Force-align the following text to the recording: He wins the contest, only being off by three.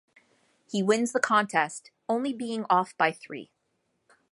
He 0.67 0.81
wins 0.81 1.11
the 1.11 1.19
contest, 1.19 1.91
only 2.09 2.33
being 2.33 2.65
off 2.71 2.97
by 2.97 3.11
three. 3.11 3.51